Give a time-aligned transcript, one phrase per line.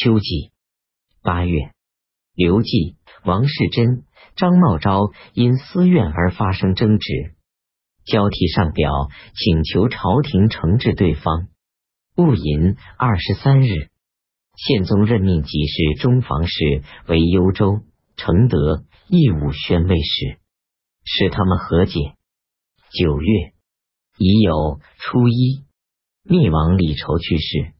[0.00, 0.52] 秋季
[1.24, 1.72] 八月，
[2.32, 4.04] 刘季、王世贞、
[4.36, 7.34] 张茂昭因私怨而发生争执，
[8.04, 8.92] 交替上表
[9.34, 11.48] 请求朝廷惩治对方。
[12.14, 13.90] 戊寅二十三日，
[14.56, 17.80] 宪宗任命给事中房氏为幽州、
[18.16, 20.38] 承德、义武宣慰使，
[21.04, 22.14] 使他们和解。
[22.92, 23.52] 九月
[24.16, 25.64] 乙酉初一，
[26.22, 27.74] 灭亡李稠去世。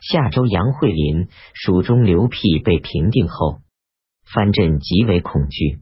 [0.00, 3.60] 下周杨惠林蜀中刘辟被平定后，
[4.24, 5.80] 藩镇极为恐惧，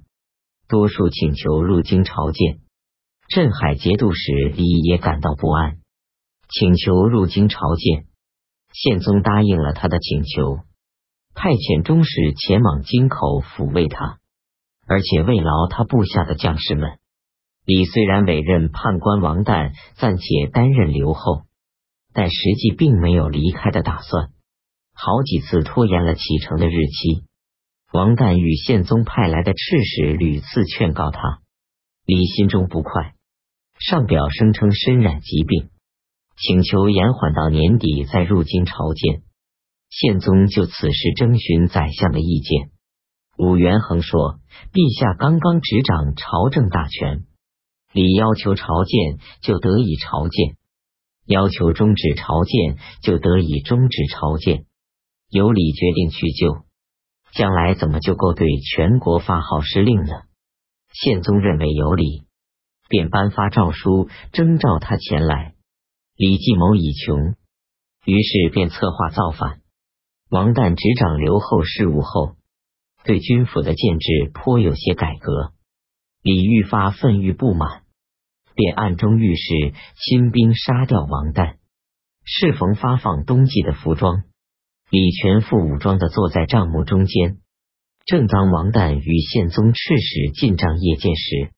[0.68, 2.60] 多数请求入京朝见。
[3.28, 5.78] 镇海节度使李也感到不安，
[6.48, 8.06] 请求入京朝见。
[8.72, 10.60] 宪宗答应了他的请求，
[11.34, 14.18] 派遣中使前往京口抚慰他，
[14.86, 16.98] 而且慰劳他部下的将士们。
[17.64, 21.42] 李虽然委任判官王旦暂且担任留后。
[22.14, 24.28] 但实际并没有离开的打算，
[24.94, 27.24] 好几次拖延了启程的日期。
[27.92, 31.40] 王旦与宪宗派来的赤使屡次劝告他，
[32.06, 33.14] 李心中不快，
[33.80, 35.70] 上表声称身染疾病，
[36.36, 39.22] 请求延缓到年底再入京朝见。
[39.90, 42.70] 宪宗就此事征询宰相的意见。
[43.36, 44.38] 武元衡说
[44.72, 47.24] ：“陛下刚刚执掌朝政大权，
[47.92, 50.56] 李要求朝见，就得以朝见。”
[51.26, 54.66] 要求终止朝见，就得以终止朝见。
[55.30, 56.64] 有理决定去救，
[57.32, 60.12] 将来怎么就够对全国发号施令呢？
[60.92, 62.22] 宪宗认为有理，
[62.88, 65.54] 便颁发诏书征召他前来。
[66.16, 67.34] 李继谋已穷，
[68.04, 69.60] 于是便策划造反。
[70.30, 72.36] 王旦执掌留后事务后，
[73.04, 75.52] 对军府的建制颇有些改革。
[76.22, 77.83] 李愈发愤郁不满。
[78.54, 81.56] 便暗中御史亲兵杀掉王旦。
[82.24, 84.24] 适逢发放冬季的服装，
[84.88, 87.38] 李全副武装的坐在帐幕中间。
[88.06, 91.52] 正当王旦与宪宗赤使进帐谒见时，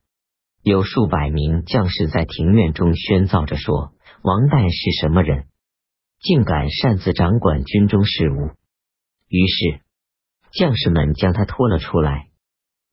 [0.62, 5.46] 有数百名将士在庭院中喧噪着说：“王旦是什么人？
[6.20, 8.50] 竟敢擅自掌管军中事务？”
[9.28, 9.80] 于是
[10.52, 12.28] 将士们将他拖了出来，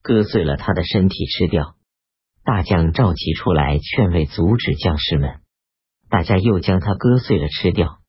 [0.02, 1.76] 割碎了他的身体吃掉。
[2.44, 5.40] 大将召集出来劝慰阻止将士们，
[6.10, 8.00] 大家又将他割碎了吃掉。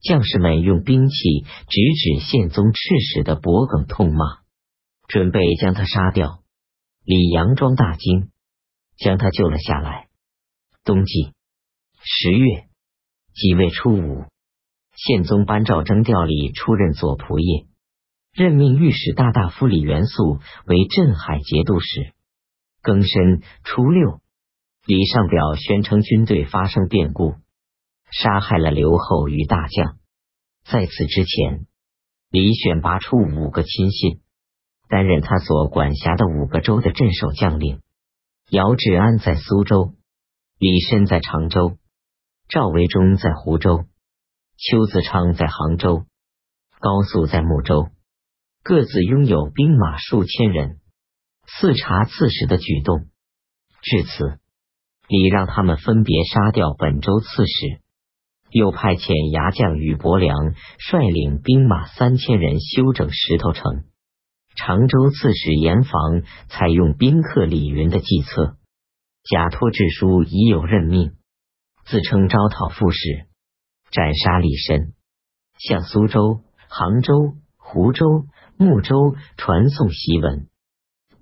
[0.00, 4.38] 将士们用兵器直指宪宗赤使的脖颈痛骂，
[5.08, 6.42] 准备将他杀掉。
[7.04, 8.30] 李佯装大惊，
[8.96, 10.08] 将他救了下来。
[10.84, 11.32] 冬季
[12.02, 12.64] 十月
[13.34, 14.24] 己未初五，
[14.94, 17.68] 宪宗颁诏征调李出任左仆射，
[18.32, 22.15] 任命御史大大夫李元素为镇海节度使。
[22.86, 24.20] 庚申初六，
[24.86, 27.34] 李上表宣称军队发生变故，
[28.12, 29.98] 杀害了刘后与大将。
[30.70, 31.66] 在此之前，
[32.30, 34.20] 李选拔出五个亲信，
[34.88, 37.80] 担任他所管辖的五个州的镇守将领。
[38.50, 39.94] 姚志安在苏州，
[40.56, 41.78] 李深在常州，
[42.48, 43.86] 赵维忠在湖州，
[44.56, 46.04] 邱自昌在杭州，
[46.78, 47.88] 高素在睦州，
[48.62, 50.78] 各自拥有兵马数千人。
[51.46, 53.06] 刺查刺史的举动，
[53.80, 54.38] 至此，
[55.08, 57.80] 李让他们分别杀掉本州刺史，
[58.50, 63.84] 又派遣牙将宇伯良率领兵马三千人修整石头城。
[64.56, 68.56] 常州刺史严防采用宾客李云的计策，
[69.30, 71.12] 假托制书已有任命，
[71.84, 73.26] 自称招讨副使，
[73.90, 74.94] 斩杀李深，
[75.58, 80.48] 向苏州、杭州、湖州、睦州传送檄文。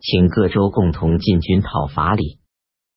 [0.06, 2.38] 请各州共同进军讨伐李。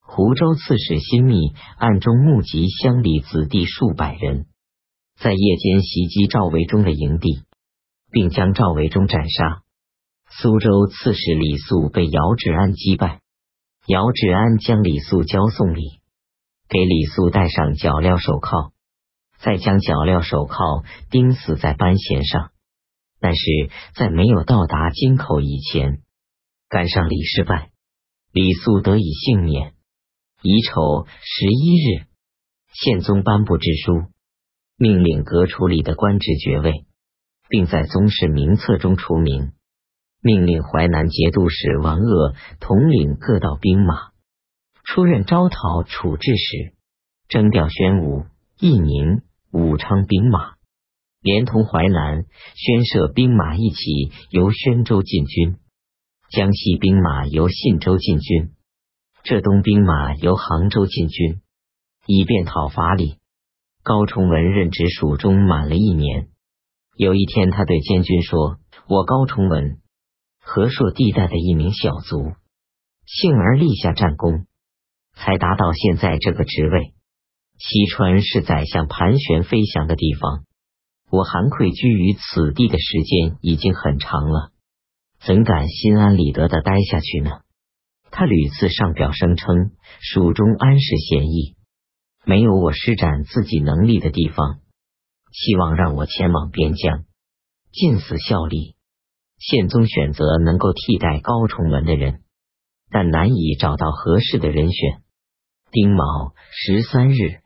[0.01, 4.47] 湖州刺史辛密暗中募集乡里子弟数百人，
[5.17, 7.43] 在夜间袭击赵维忠的营地，
[8.11, 9.61] 并将赵维忠斩杀。
[10.29, 13.21] 苏州刺史李肃被姚志安击败，
[13.87, 16.01] 姚志安将李肃交送李，
[16.67, 18.73] 给李肃戴上脚镣手铐，
[19.39, 22.49] 再将脚镣手铐钉死在班弦上。
[23.21, 26.01] 但是在没有到达京口以前。
[26.69, 27.69] 赶上李失败，
[28.33, 29.73] 李肃得以幸免。
[30.41, 32.07] 乙丑十一日，
[32.73, 34.11] 宪宗颁布制书，
[34.77, 36.85] 命令革除李的官职爵位，
[37.47, 39.53] 并在宗室名册中除名。
[40.21, 44.11] 命令淮南节度使王鄂统领各道兵马，
[44.83, 46.73] 出任招讨处置使，
[47.29, 48.25] 征调宣武、
[48.59, 49.21] 义宁、
[49.51, 50.55] 武昌兵马，
[51.21, 52.25] 连同淮南、
[52.55, 55.55] 宣设兵马一起由宣州进军。
[56.29, 58.51] 江西兵马由信州进军，
[59.23, 61.39] 浙东兵马由杭州进军，
[62.05, 63.15] 以便讨伐李。
[63.81, 66.27] 高崇文任职蜀中满了一年，
[66.97, 68.57] 有一天，他对监军说
[68.89, 69.79] ：“我高崇文，
[70.41, 72.33] 和硕地带的一名小卒，
[73.05, 74.47] 幸而立下战功，
[75.15, 76.93] 才达到现在这个职位。
[77.57, 80.43] 西川是宰相盘旋飞翔的地方，
[81.09, 84.51] 我韩愧居于此地的时间已经很长了，
[85.27, 87.41] 怎敢心安理得的待下去呢？”
[88.09, 91.55] 他屡次上表声称，蜀中安适闲逸，
[92.25, 94.61] 没有我施展自己能力的地方，
[95.33, 97.03] 希望让我前往边疆，
[97.73, 98.75] 尽死效力。
[99.37, 102.21] 宪宗选择能够替代高崇文的人，
[102.89, 105.01] 但难以找到合适的人选。
[105.69, 107.41] 丁卯十三日，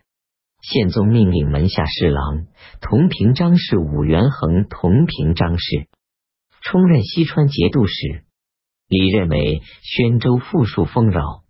[0.62, 2.46] 宪宗命令门下侍郎
[2.80, 5.90] 同平章事武元衡同平章事，
[6.62, 8.24] 充任西川节度使。
[8.88, 11.44] 李认为宣州富庶丰饶，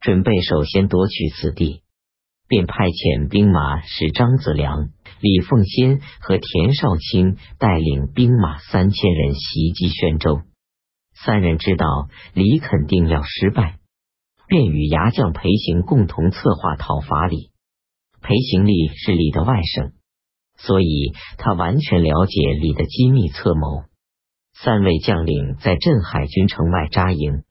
[0.00, 1.82] 准备首先夺取此地，
[2.48, 10.40] 便派遣兵马使张子良、李凤仙和田少卿带领兵马三千人袭击宣州。
[11.12, 13.78] 三人知道李肯定要失败，
[14.48, 17.50] 便与牙将裴行共同策划讨伐李。
[18.22, 19.92] 裴行礼是李的外甥，
[20.56, 23.84] 所以他完全了解李的机密策谋。
[24.52, 27.44] 三位将领在镇海军城外扎营，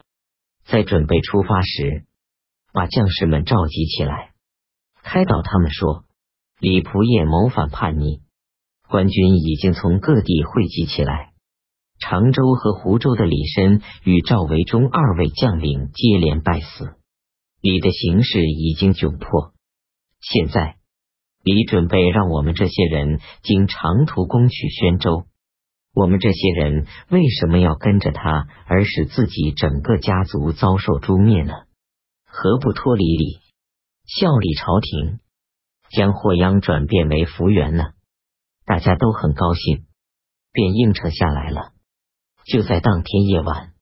[0.66, 2.06] 在准备出发时，
[2.72, 4.34] 把将士们召集起来，
[5.02, 6.04] 开导他们说
[6.60, 8.22] ：“李仆夜谋反叛逆，
[8.88, 11.32] 官军已经从各地汇集起来。
[12.00, 16.96] 常州和湖州的李深与赵维忠二位将领接连败死，
[17.60, 19.54] 李的形势已经窘迫。
[20.22, 20.78] 现在，
[21.44, 25.26] 李准备让我们这些人经长途攻取宣州。”
[25.94, 31.54] 我们这些人为什么要跟着他，而使自己整个家族遭受诛灭呢？
[32.26, 33.40] 何不脱离李，
[34.06, 35.20] 效力朝廷，
[35.90, 37.86] 将祸殃转变为福源呢？
[38.66, 39.86] 大家都很高兴，
[40.54, 41.74] 便应承下来了。
[42.46, 43.74] 就在当天夜晚，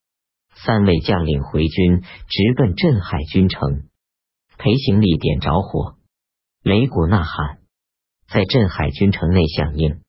[0.55, 3.83] 三位将领回军，直奔镇海军城。
[4.57, 5.97] 裴行礼点着火，
[6.63, 7.59] 擂鼓呐喊，
[8.27, 10.01] 在镇海军城内响应。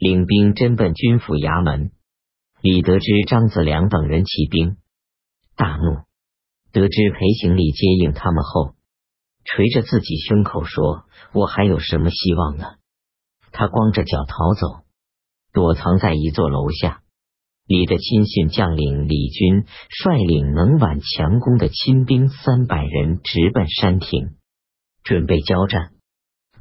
[0.00, 1.90] 领兵真奔军府衙门，
[2.62, 4.78] 李得知张子良等人起兵，
[5.56, 6.04] 大怒。
[6.72, 8.76] 得知裴行礼接应他们后，
[9.44, 11.04] 捶着自己胸口说
[11.34, 12.64] ：“我还有什么希望呢？”
[13.52, 14.86] 他光着脚逃走，
[15.52, 17.02] 躲藏在一座楼下。
[17.66, 24.36] 李的亲信将领李军率领能挽强攻的亲兵三百人，直奔山亭，
[25.04, 25.92] 准备交战。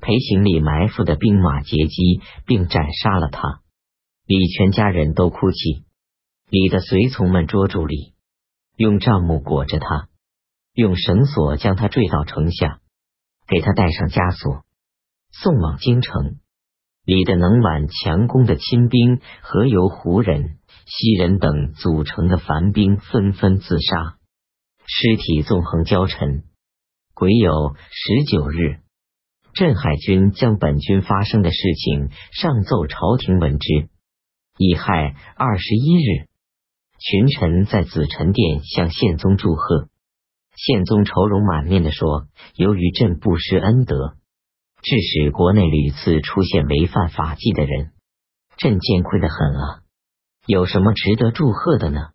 [0.01, 3.61] 裴行礼埋伏的兵马截击，并斩杀了他。
[4.25, 5.85] 李全家人都哭泣。
[6.49, 8.13] 李的随从们捉住李，
[8.75, 10.07] 用帐幕裹着他，
[10.73, 12.79] 用绳索将他坠到城下，
[13.47, 14.63] 给他戴上枷锁，
[15.31, 16.37] 送往京城。
[17.05, 24.17] 李的能挽强攻的亲兵和由胡人、西人等组成的凡兵纷纷自杀，
[24.85, 26.43] 尸体纵横交沉。
[27.13, 28.79] 癸酉十九日。
[29.53, 33.89] 镇海军将本军发生的事情上奏朝廷闻之。
[34.57, 36.27] 乙亥二十一日，
[36.99, 39.89] 群臣在紫宸殿向宪宗祝贺。
[40.55, 44.17] 宪宗愁容满面的说：“由于朕不施恩德，
[44.81, 47.91] 致使国内屡次出现违反法纪的人，
[48.57, 49.81] 朕见愧的很啊！
[50.45, 52.09] 有什么值得祝贺的呢？”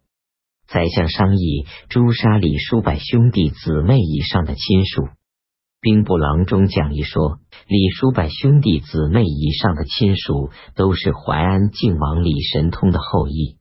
[0.69, 5.09] 宰相商议诛杀李叔柏兄弟姊妹以上的亲属。
[5.85, 13.59] 兵部郎中讲义说，李叔柏兄弟姊妹以上的亲属都是淮安靖王李神通的后裔。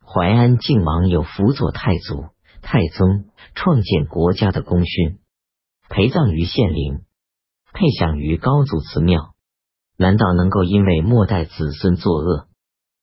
[0.00, 2.26] 淮安靖王有辅佐太祖、
[2.62, 3.24] 太宗
[3.56, 5.18] 创建国家的功勋，
[5.88, 7.00] 陪葬于县陵，
[7.72, 9.34] 配享于高祖祠庙。
[9.98, 12.46] 难道能够因为末代子孙作恶，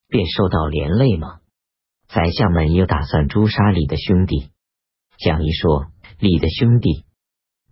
[0.07, 1.39] 便受到连累吗？
[2.07, 4.51] 宰相们又打算诛杀李的兄弟。
[5.17, 7.03] 讲义说，李的兄弟。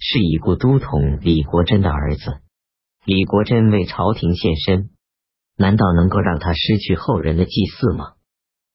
[0.03, 2.41] 是已故都统李国珍的儿子。
[3.05, 4.89] 李国珍为朝廷献身，
[5.55, 8.13] 难道能够让他失去后人的祭祀吗？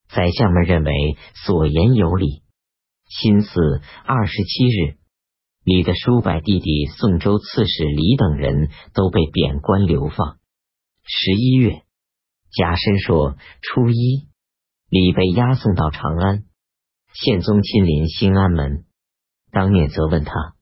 [0.09, 2.43] 宰相们认为所言有理。
[3.09, 4.99] 辛巳二十七日，
[5.65, 10.39] 李的叔伯弟弟宋州刺史李等人都被贬官流放。
[11.03, 11.83] 十一月
[12.53, 14.29] 贾深说初一，
[14.89, 16.45] 李被押送到长安，
[17.15, 18.85] 宪宗亲临兴安门，
[19.51, 20.56] 当面责问他。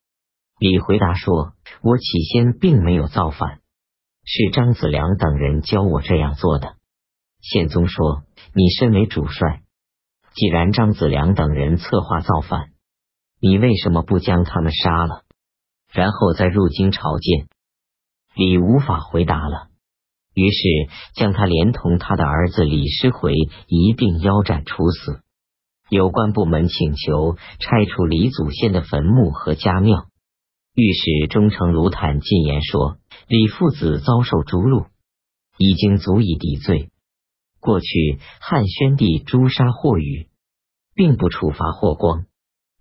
[0.57, 3.59] 李回答说：“我起先并没有造反，
[4.23, 6.75] 是张子良等人教我这样做的。”
[7.43, 8.23] 宪宗说
[8.55, 9.63] ：“你身为主帅，
[10.33, 12.69] 既然张子良等人策划造反，
[13.41, 15.23] 你为什么不将他们杀了，
[15.91, 17.47] 然后再入京朝见？”
[18.33, 19.67] 李无法回答了。
[20.33, 20.63] 于是
[21.15, 23.33] 将他连同他的儿子李师回
[23.67, 25.21] 一并腰斩处死。
[25.89, 30.07] 有关部门请求拆除李祖先的坟墓和家庙。
[30.77, 32.97] 御史中丞卢坦进言说
[33.29, 34.87] ：“李父子遭受诛戮，
[35.57, 36.91] 已经足以抵罪。
[37.61, 40.27] 过去汉宣帝诛杀霍禹，
[40.93, 42.25] 并不处罚霍光；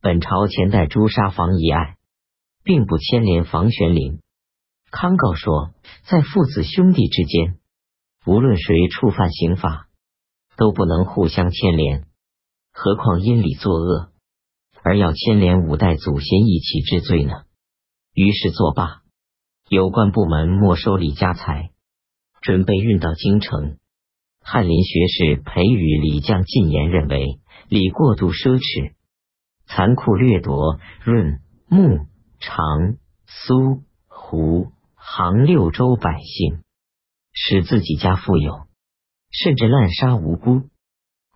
[0.03, 1.97] 本朝前代诛杀房遗爱，
[2.65, 4.19] 并不牵连房玄龄。
[4.91, 5.73] 康诰说，
[6.03, 7.61] 在父子兄弟之间，
[8.27, 9.87] 无论谁触犯刑法，
[10.57, 12.09] 都不能互相牵连。
[12.73, 14.11] 何况因礼作恶，
[14.83, 17.45] 而要牵连五代祖先一起治罪呢？”
[18.14, 19.02] 于是作罢，
[19.68, 21.73] 有关部门没收李家财，
[22.42, 23.78] 准备运到京城。
[24.40, 28.94] 翰林学士裴宇、李将进言认为，李过度奢侈，
[29.66, 32.06] 残酷掠夺润、穆、
[32.38, 36.62] 长、苏、胡、杭六州百姓，
[37.33, 38.68] 使自己家富有，
[39.33, 40.68] 甚至滥杀无辜，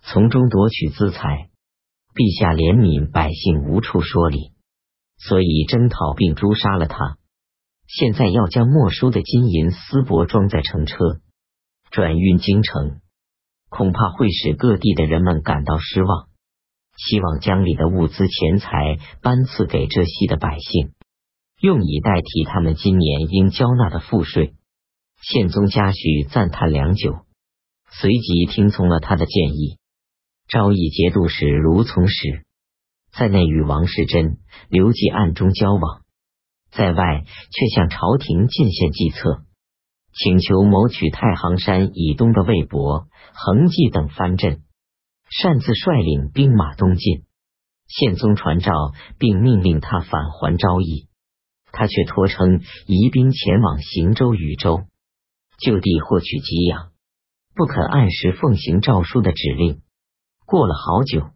[0.03, 1.51] 从中夺取资财。
[2.15, 4.53] 陛下怜悯百姓，无处说理。
[5.19, 7.19] 所以征讨并诛杀了他。
[7.87, 11.21] 现在要将没收的金银丝帛装载乘车，
[11.91, 13.01] 转运京城，
[13.69, 16.29] 恐怕会使各地的人们感到失望。
[16.97, 20.93] 希望将里的物资钱财颁赐给浙西的百姓，
[21.61, 24.55] 用以代替他们今年应交纳的赋税。
[25.23, 27.21] 宪宗嘉许赞叹良久，
[27.91, 29.79] 随即听从了他的建议，
[30.49, 32.45] 昭义节度使卢从实。
[33.19, 36.03] 在内与王世贞、刘季暗中交往，
[36.71, 39.43] 在外却向朝廷进献计策，
[40.13, 44.63] 请求谋取太行山以东的魏博、恒济等藩镇，
[45.31, 47.25] 擅自率领兵马东进。
[47.89, 48.71] 宪宗传召，
[49.19, 51.09] 并命令他返还昭义，
[51.73, 54.83] 他却托称移兵前往行州、禹州，
[55.59, 56.93] 就地获取给养，
[57.57, 59.81] 不肯按时奉行诏书的指令。
[60.47, 61.33] 过了好久。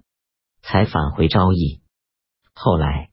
[0.63, 1.81] 才返回昭义。
[2.55, 3.11] 后来，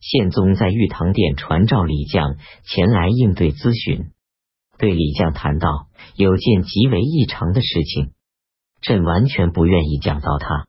[0.00, 4.10] 宪宗在玉堂殿传召李将前来应对咨询，
[4.78, 8.12] 对李将谈到有件极为异常的事情，
[8.80, 10.66] 朕完全不愿意讲到他。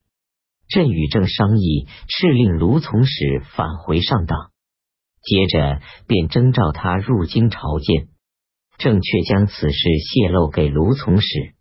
[0.68, 4.52] 朕与正商议，敕令卢从实返回上党，
[5.22, 8.08] 接着便征召他入京朝见。
[8.78, 11.54] 正却将此事泄露给卢从实，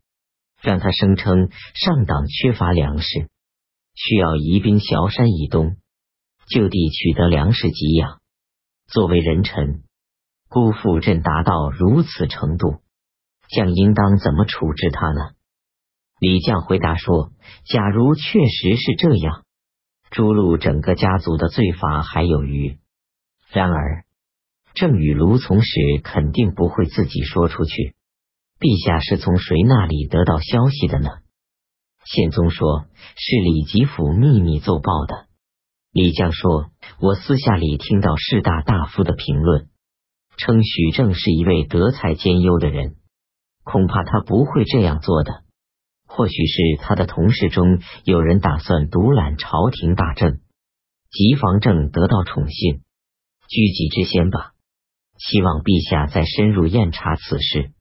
[0.63, 3.29] 让他声称上党缺乏粮食。
[4.03, 5.77] 需要移兵崤山以东，
[6.49, 8.21] 就地取得粮食给养。
[8.87, 9.83] 作为人臣，
[10.49, 12.81] 辜负朕达到如此程度，
[13.51, 15.33] 将应当怎么处置他呢？
[16.19, 17.33] 李将回答说
[17.71, 19.45] ：“假如确实是这样，
[20.11, 22.79] 诛戮整个家族的罪罚还有余。
[23.53, 24.07] 然而，
[24.73, 27.95] 郑与卢从史肯定不会自己说出去。
[28.59, 31.11] 陛下是从谁那里得到消息的呢？”
[32.05, 35.27] 宪宗说：“是李吉甫秘密奏报的。”
[35.93, 39.69] 李将说：“我私下里听到士大大夫的评论，
[40.37, 42.97] 称许正是一位德才兼优的人，
[43.65, 45.43] 恐怕他不会这样做的。
[46.07, 50.41] 或许是他的同事中有人打算独揽朝廷大政，
[51.11, 52.83] 急防正得到宠幸，
[53.49, 54.53] 居己之先吧。
[55.19, 57.73] 希望陛下再深入验查此事，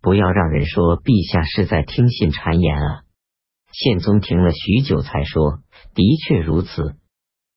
[0.00, 3.02] 不要让人说陛下是在听信谗言啊。”
[3.72, 5.60] 宪宗停了许久，才说
[5.94, 6.96] ：“的确如此，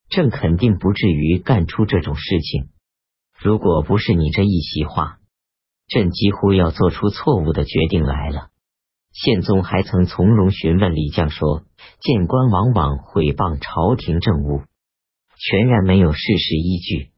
[0.09, 2.69] 朕肯定不至于干出这种事情。
[3.41, 5.19] 如果不是你这一席话，
[5.87, 8.49] 朕几乎要做出错误的决定来了。”
[9.13, 11.63] 宪宗还曾从容询问李绛说
[11.99, 14.61] ：“谏官往往毁谤朝廷政务，
[15.37, 17.09] 全然没有事实依据。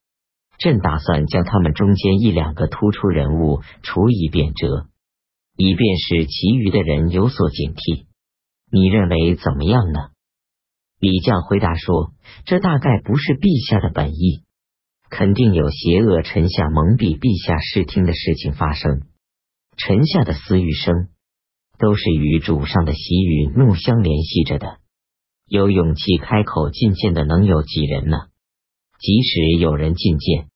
[0.60, 4.88] 朕打算将他们中间一两个突出人物处以贬谪，
[5.58, 8.06] 以便使其余的人有所警惕。”
[8.76, 10.00] 你认为怎么样呢？
[11.00, 12.14] 李将回答说
[12.44, 14.46] ：“这大概不是陛下的本意，
[15.12, 19.04] 肯定有邪恶臣下蒙蔽陛下视听的事情发生。
[19.78, 21.10] 臣下的私欲声，
[21.78, 24.80] 都是与主上的喜与怒相联系着的。
[25.46, 28.18] 有勇气开口进谏的能有几人呢？
[28.98, 30.48] 即使有人进谏，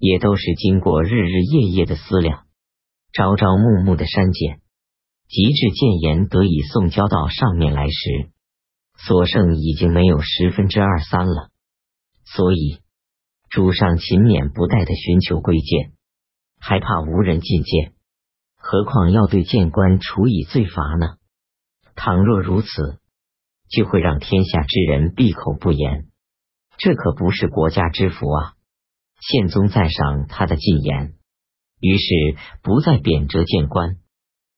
[0.00, 2.46] 也都是经过日日夜夜的思量，
[3.12, 4.58] 朝朝暮暮的删减。”
[5.28, 8.30] 极致谏言得以送交到上面来时，
[8.96, 11.50] 所剩已经没有十分之二三了。
[12.24, 12.78] 所以
[13.50, 15.92] 主上勤勉不怠的寻求贵贱，
[16.58, 17.92] 还怕无人进谏，
[18.56, 21.16] 何况要对谏官处以罪罚呢？
[21.96, 22.68] 倘若如此，
[23.68, 26.08] 就会让天下之人闭口不言，
[26.78, 28.54] 这可不是国家之福啊！
[29.20, 31.14] 宪宗赞赏他的进言，
[31.80, 33.98] 于是不再贬谪谏官。